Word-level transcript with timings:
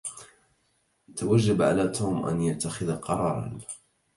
توجب 1.15 1.61
على 1.61 1.87
توم 1.87 2.25
أن 2.25 2.41
يتخذ 2.41 2.95
قرارا. 2.95 3.57